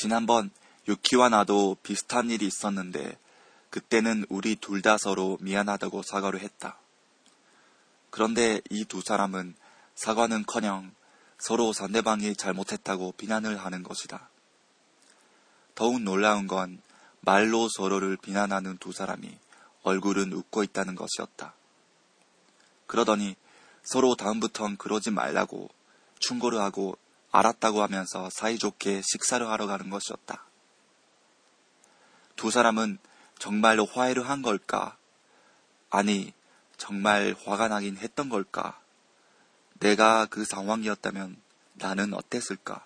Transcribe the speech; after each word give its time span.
지난번 0.00 0.52
유키와 0.86 1.28
나도 1.28 1.76
비슷한 1.82 2.30
일이 2.30 2.46
있었는데 2.46 3.18
그때는 3.70 4.24
우리 4.28 4.54
둘 4.54 4.80
다 4.80 4.96
서로 4.96 5.38
미안하다고 5.40 6.04
사과를 6.04 6.40
했다. 6.40 6.78
그런데 8.10 8.60
이 8.70 8.84
두 8.84 9.00
사람은 9.00 9.56
사과는 9.96 10.44
커녕 10.46 10.92
서로 11.36 11.72
상대방이 11.72 12.36
잘못했다고 12.36 13.14
비난을 13.16 13.58
하는 13.58 13.82
것이다. 13.82 14.28
더욱 15.74 16.00
놀라운 16.00 16.46
건 16.46 16.80
말로 17.22 17.68
서로를 17.68 18.16
비난하는 18.16 18.78
두 18.78 18.92
사람이 18.92 19.36
얼굴은 19.82 20.32
웃고 20.32 20.62
있다는 20.62 20.94
것이었다. 20.94 21.54
그러더니 22.86 23.34
서로 23.82 24.14
다음부턴 24.14 24.76
그러지 24.76 25.10
말라고 25.10 25.68
충고를 26.20 26.60
하고 26.60 26.96
알았다고 27.38 27.82
하면서 27.82 28.28
사이좋게 28.30 29.02
식사를 29.04 29.46
하러 29.48 29.68
가는 29.68 29.90
것이었다. 29.90 30.44
두 32.34 32.50
사람은 32.50 32.98
정말로 33.38 33.86
화해를 33.86 34.28
한 34.28 34.42
걸까? 34.42 34.96
아니, 35.88 36.32
정말 36.76 37.36
화가 37.44 37.68
나긴 37.68 37.96
했던 37.96 38.28
걸까? 38.28 38.80
내가 39.74 40.26
그 40.26 40.44
상황이었다면 40.44 41.40
나는 41.74 42.12
어땠을까? 42.12 42.84